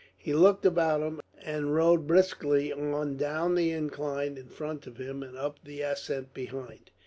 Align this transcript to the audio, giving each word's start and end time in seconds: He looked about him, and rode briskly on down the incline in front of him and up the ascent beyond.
He 0.17 0.33
looked 0.33 0.65
about 0.65 1.01
him, 1.01 1.21
and 1.45 1.75
rode 1.75 2.07
briskly 2.07 2.73
on 2.73 3.17
down 3.17 3.53
the 3.53 3.69
incline 3.69 4.35
in 4.35 4.47
front 4.49 4.87
of 4.87 4.97
him 4.97 5.21
and 5.21 5.37
up 5.37 5.59
the 5.63 5.81
ascent 5.81 6.33
beyond. 6.33 6.89